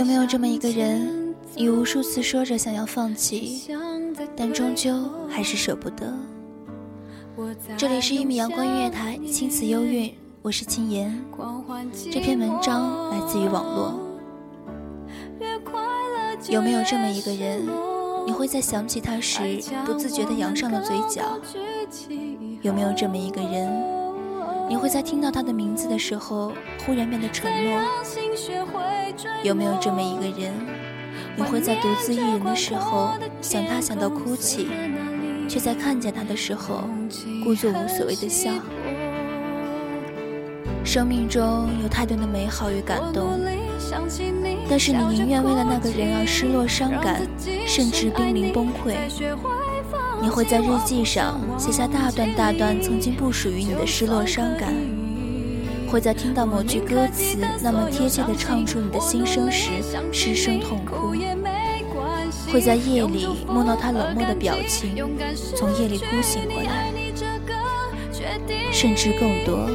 [0.00, 3.70] 有没有这么一个人，你无数次说着想要放弃，
[4.34, 4.94] 但终究
[5.28, 6.10] 还是舍不得？
[7.76, 11.22] 这里是一米阳光音乐台，青瓷幽韵，我是青言。
[12.10, 14.00] 这篇文章来自于网络。
[16.48, 17.68] 有没有这么一个人，
[18.26, 21.38] 你会在想起他时不自觉地扬上了嘴角？
[22.62, 23.70] 有没有这么一个人？
[24.66, 26.54] 你会在听到他的名字的时候，
[26.86, 27.78] 忽然变得沉默。
[29.42, 30.52] 有没有这么一个人？
[31.36, 33.10] 你会在独自一人的时候
[33.40, 34.68] 想他想到哭泣，
[35.48, 36.84] 却在看见他的时候
[37.42, 38.50] 故作无所谓的笑。
[40.84, 43.38] 生命中有太多的美好与感动，
[44.68, 47.20] 但是你宁愿为了那个人而失落伤感，
[47.66, 48.94] 甚至濒临崩溃。
[50.22, 54.74] 你会在日记上写下大段大段曾经不属于你的失落伤感，
[55.90, 59.70] 会在听到某句歌词那么贴切地唱出你的心声时
[60.12, 61.12] 失声痛哭，
[62.52, 64.94] 会在夜里梦到他冷漠的表情，
[65.56, 66.92] 从夜里哭醒过来，
[68.70, 69.66] 甚至更多，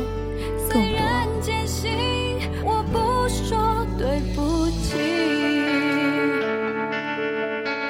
[0.70, 1.02] 更多。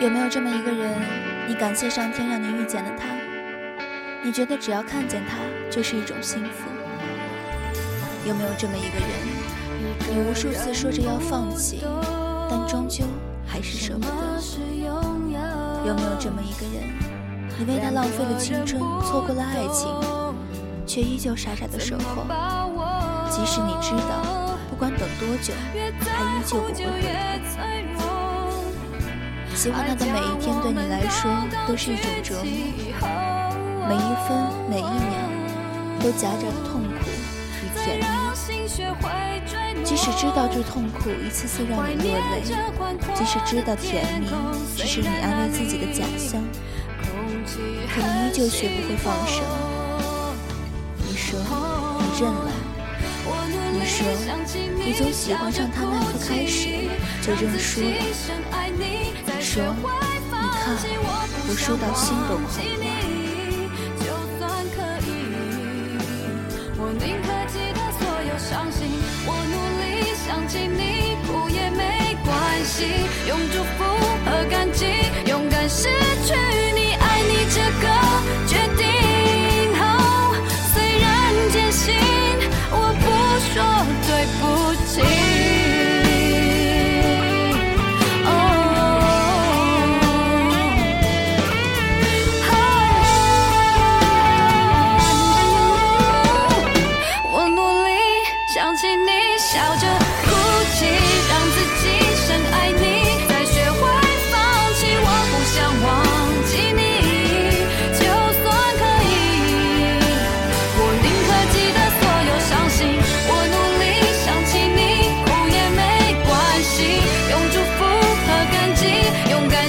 [0.01, 0.91] 有没有这么一个人？
[1.47, 3.05] 你感谢上天让你遇见了他，
[4.23, 5.37] 你觉得只要看见他
[5.69, 6.74] 就是一种幸福。
[8.27, 9.09] 有没有这么一个人，
[10.09, 11.83] 你无数次说着要放弃，
[12.49, 13.05] 但终究
[13.45, 14.11] 还是舍不得？
[15.85, 16.89] 有没有这么一个人，
[17.59, 19.87] 你为他浪费了青春，错过了爱情，
[20.87, 22.25] 却依旧傻傻的守候，
[23.29, 24.25] 即使你知道
[24.71, 25.53] 不管等多久，
[26.01, 28.01] 他依旧不会回头。
[29.53, 31.31] 喜欢他的每一天，对你来说
[31.67, 32.47] 都是一种折磨，
[33.87, 34.35] 每一分
[34.67, 34.89] 每一秒
[36.01, 37.05] 都夹杂着痛苦
[37.85, 37.99] 与
[39.49, 39.83] 甜蜜。
[39.83, 42.41] 即使知道这痛苦一次次让你落泪，
[43.13, 44.27] 即使知道甜蜜
[44.75, 46.41] 只是你安慰自己的假象，
[47.93, 49.43] 可你依旧学不会放手。
[51.07, 51.39] 你说
[51.99, 52.51] 你认了，
[53.71, 53.97] 你说
[54.83, 56.89] 你从喜欢上他那刻开始
[57.21, 57.85] 就认输了。
[57.87, 60.75] 你说，你看，
[61.47, 62.43] 我输到心都空
[62.79, 63.14] 了。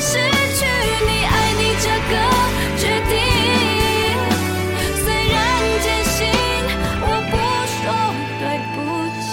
[0.08, 0.12] 失
[0.54, 0.62] 去
[1.04, 2.14] 你爱你这个
[2.78, 3.12] 决定。
[5.02, 5.34] 虽然
[5.82, 6.16] 坚信
[7.02, 7.34] 我不
[7.74, 7.76] 说
[8.38, 8.76] 对不
[9.20, 9.26] 起。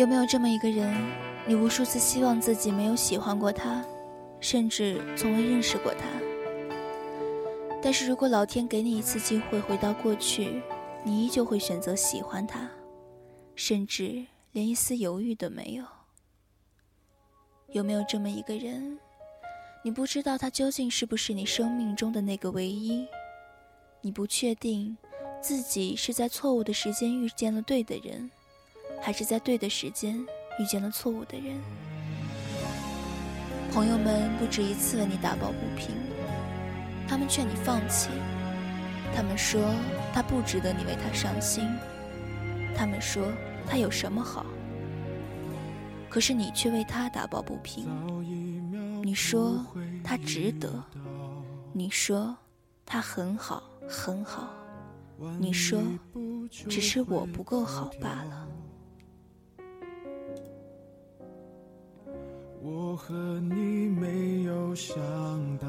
[0.00, 0.96] 有没有这么一个人
[1.46, 3.84] 你无数次希望自己没有喜欢过他
[4.40, 6.06] 甚至从未认识过他？
[7.82, 10.62] 但是如果老天给你一次机会回到过去
[11.04, 12.66] 你依旧会选择喜欢他
[13.54, 15.97] 甚至连一丝犹豫都没有。
[17.72, 18.98] 有没有这么一个人，
[19.84, 23.06] 你不知道他究竟是不是你生命中的那个唯一？
[24.00, 24.96] 你不确定
[25.42, 28.30] 自己是在错误的时间遇见了对的人，
[29.02, 30.18] 还是在对的时间
[30.58, 31.60] 遇见了错误的人？
[33.70, 35.94] 朋友们不止一次为你打抱不平，
[37.06, 38.08] 他们劝你放弃，
[39.14, 39.60] 他们说
[40.14, 41.68] 他不值得你为他伤心，
[42.74, 43.30] 他们说
[43.68, 44.46] 他有什么好。
[46.10, 47.86] 可是你却为他打抱不平，
[49.02, 49.64] 你说
[50.02, 50.82] 他值得，
[51.72, 52.36] 你说
[52.84, 54.48] 他很好很好，
[55.38, 55.80] 你说
[56.50, 58.48] 只是我不够好罢了。
[62.60, 63.54] 我和你
[63.86, 64.96] 没有想
[65.58, 65.68] 到，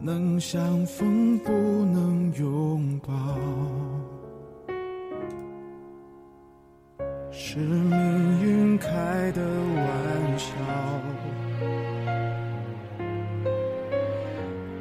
[0.00, 3.14] 能相逢不能拥抱。
[7.58, 8.88] 是命运开
[9.32, 9.42] 的
[9.74, 10.46] 玩笑，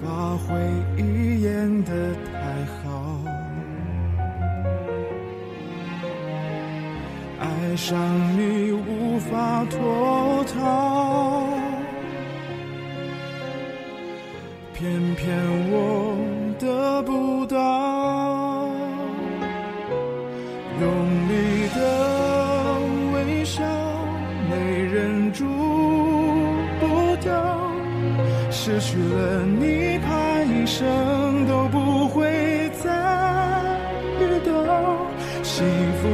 [0.06, 0.56] 把回
[0.96, 2.30] 忆演得太
[2.84, 3.20] 好，
[7.40, 7.98] 爱上
[8.38, 11.48] 你无法脱逃，
[14.76, 15.36] 偏偏
[15.72, 16.07] 我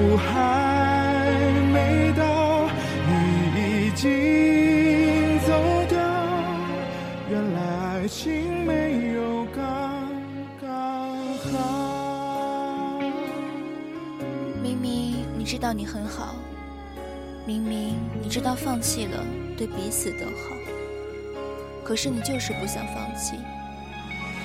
[0.03, 1.31] 福还
[1.71, 2.67] 没到，
[3.07, 5.53] 你已经走
[5.88, 5.97] 掉。
[7.29, 7.61] 原来
[8.01, 9.63] 爱情没有刚
[10.61, 10.67] 刚
[11.38, 13.00] 好。
[14.61, 16.35] 明明你知道你很好，
[17.45, 19.23] 明明你知道放弃了
[19.57, 20.53] 对彼此都好。
[21.81, 23.38] 可是你就是不想放弃，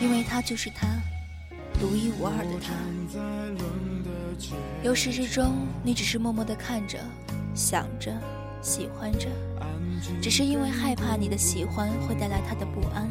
[0.01, 0.87] 因为他就是他，
[1.81, 2.73] 独一无二的他。
[4.83, 6.99] 由始至终，你只是默默的看着，
[7.55, 8.13] 想着，
[8.61, 9.29] 喜欢着，
[10.21, 13.09] 只是因为害怕你的喜欢会带来他的不安，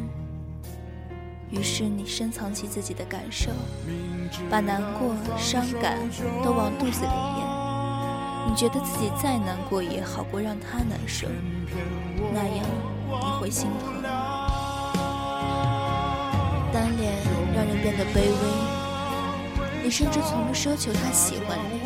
[1.50, 3.52] 于是你深藏起自己的感受，
[4.50, 5.98] 把难过、伤感
[6.44, 7.48] 都往肚子里咽。
[8.50, 11.28] 你觉得自己再难过也好过让他难受，
[12.34, 12.66] 那样
[13.10, 14.02] 你会心疼。
[16.72, 17.14] 单恋
[17.54, 18.57] 让人变得卑微，
[19.88, 21.80] 你甚至从不奢求他喜欢你，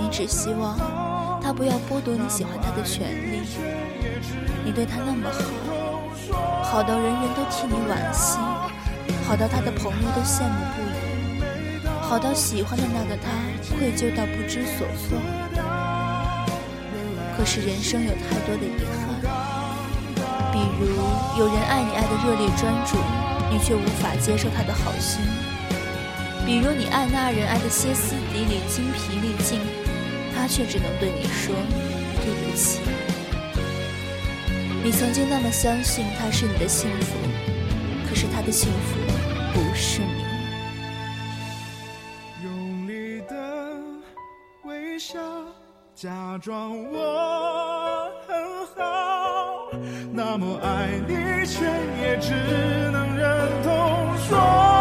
[0.00, 0.78] 你只希望
[1.42, 3.42] 他不要剥夺你喜欢他的权利。
[4.64, 5.28] 你对他那么
[6.30, 8.38] 好，好到人人都替你惋惜，
[9.26, 13.28] 好到他的朋友都羡慕不已，好到喜欢的那个他
[13.76, 15.18] 愧疚到不知所措。
[17.36, 19.18] 可是人生有太多的遗憾，
[20.52, 20.94] 比如
[21.40, 22.96] 有人爱你爱的热烈专注。
[23.50, 25.20] 你却无法接受他的好心，
[26.46, 29.60] 比如你爱那人爱的歇斯底里、精疲力尽，
[30.36, 31.54] 他却只能对你说
[32.22, 32.80] 对不起。
[34.84, 37.16] 你曾经那么相信他是你的幸福，
[38.06, 39.00] 可是他的幸福
[39.54, 40.24] 不是你。
[42.44, 43.80] 用力的
[44.64, 45.18] 微笑，
[45.94, 49.70] 假装我很好，
[50.12, 51.64] 那么爱你，却
[52.02, 52.34] 也只
[52.92, 54.73] 能忍痛说。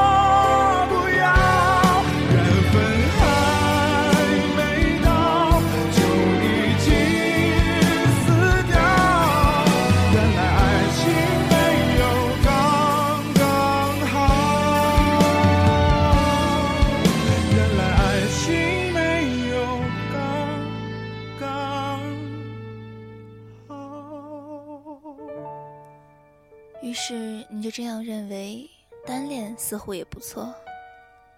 [26.94, 28.70] 于是你就这样认为，
[29.04, 30.54] 单恋似乎也不错。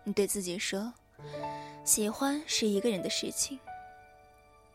[0.03, 0.93] 你对自己说，
[1.85, 3.57] 喜欢是一个人的事情。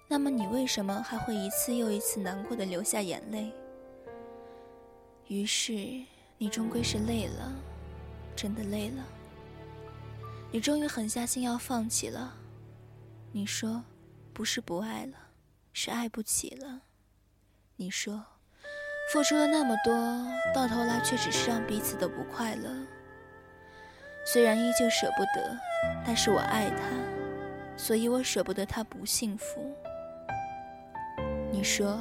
[0.09, 3.53] 那么你为什么还会一次又一次难过的流下眼泪？
[5.29, 6.03] 于是
[6.39, 7.53] 你终归是累了，
[8.35, 9.05] 真的累了。
[10.51, 12.35] 你终于狠下心要放弃了。
[13.33, 13.85] 你说，
[14.33, 15.29] 不是不爱了，
[15.75, 16.81] 是爱不起了。
[17.77, 18.25] 你说。
[19.13, 19.93] 付出了那么多，
[20.55, 22.71] 到头来却只是让彼此都不快乐。
[24.25, 25.59] 虽然依旧舍不得，
[26.07, 26.85] 但是我爱他，
[27.77, 29.75] 所以我舍不得他不幸福。
[31.51, 31.99] 你说，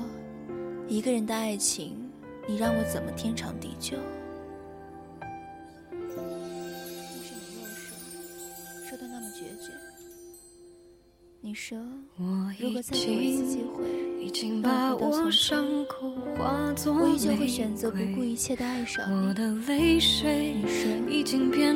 [0.88, 2.12] 一个人的爱情，
[2.46, 3.98] 你让我怎么天长地久？
[11.50, 11.76] 你说，
[12.60, 13.84] 如果再给我一次机会。
[14.22, 19.34] 已经把我伤口化作我依旧会选择不顾一切的爱上你。
[19.66, 20.30] 你说，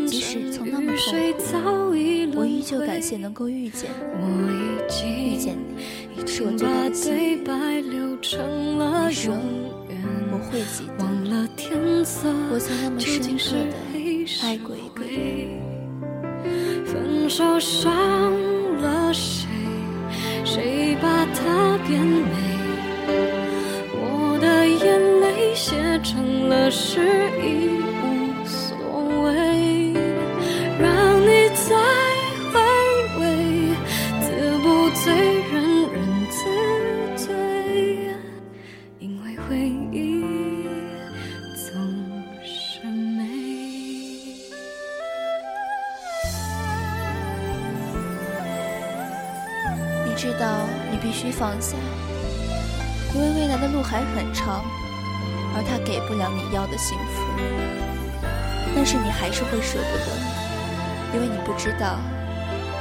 [0.06, 3.90] 即使从那么痛苦，我依旧感谢能够遇见
[4.22, 4.28] 你。
[5.10, 5.58] 遇见
[6.16, 8.14] 你，是我最大的幸运。
[8.14, 9.34] 你说，
[10.32, 11.04] 我会记得，
[12.54, 13.74] 我曾那么深刻的
[14.44, 15.18] 爱过一个人。
[16.86, 17.92] 分手伤
[18.80, 19.48] 了谁？
[21.04, 22.32] 把它变美？
[23.92, 27.02] 我的眼泪写成了诗，
[27.42, 27.46] 已
[28.00, 28.78] 无所
[29.24, 29.32] 谓。
[30.80, 30.88] 让
[31.22, 31.28] 你
[31.68, 31.76] 再
[32.54, 32.56] 回
[33.20, 33.22] 味，
[34.22, 34.26] 自
[34.64, 34.66] 不
[35.04, 35.14] 醉，
[35.52, 35.54] 人
[35.92, 35.96] 人
[36.32, 36.40] 自
[37.26, 37.36] 醉，
[39.00, 39.58] 因为回
[39.92, 40.24] 忆
[41.70, 41.70] 总
[42.42, 43.20] 是美。
[50.06, 50.48] 你知道，
[51.04, 51.76] 必须放下，
[53.14, 54.64] 因为未来的路还很长，
[55.54, 57.22] 而他给不了你要的幸福。
[58.74, 60.08] 但是你还是会舍不得，
[61.14, 62.00] 因为你不知道，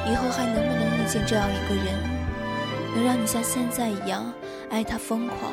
[0.06, 1.98] 以后还能不能遇见这样一个人，
[2.94, 4.32] 能让你像现在一样
[4.70, 5.52] 爱他疯狂，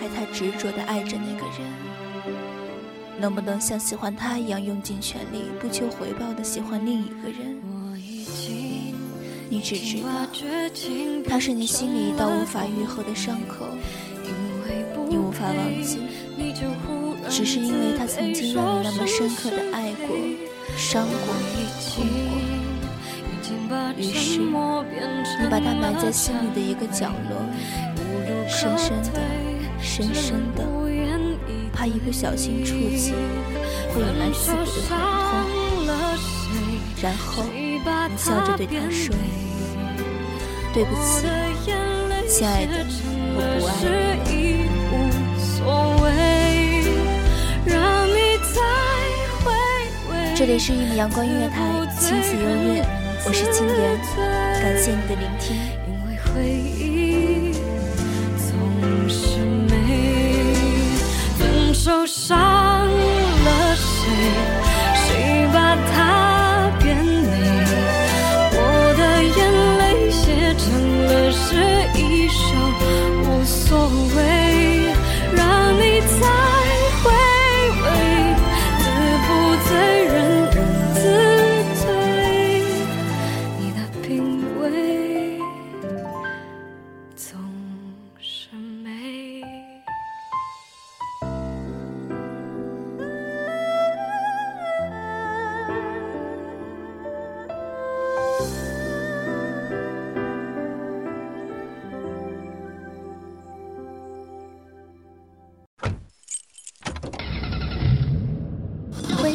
[0.00, 1.66] 爱他执着的爱着那个人，
[3.18, 7.79] 能不能像喜欢他一样用尽全力，不求回报的喜欢另一个人？
[9.52, 10.08] 你只知道，
[11.28, 13.66] 他是你心里一道无法愈合的伤口，
[15.08, 15.98] 你无法忘记，
[17.28, 20.16] 只是因为他曾经让你那么深刻的爱过、
[20.76, 21.34] 伤过、
[21.90, 22.38] 痛过。
[23.96, 27.44] 于是，你把他埋在心里的一个角落，
[28.48, 29.20] 深深的、
[29.82, 30.64] 深深的，
[31.72, 33.12] 怕一不小心触及，
[33.92, 35.34] 会引来刺骨的疼痛。
[37.02, 37.42] 然后。
[38.08, 39.14] 你笑着对他说
[40.74, 41.26] ：“对不起，
[42.28, 42.84] 亲爱的，
[43.34, 43.70] 我不爱
[44.30, 44.30] 你。”
[50.36, 51.60] 这里是一米阳光音乐台，
[51.98, 52.82] 亲子优乐，
[53.26, 53.94] 我是青莲，
[54.62, 55.54] 感谢你的聆听。
[55.86, 57.52] 因为回忆
[58.38, 58.48] 总
[59.06, 59.36] 是
[59.68, 59.74] 美，
[61.38, 62.38] 分手伤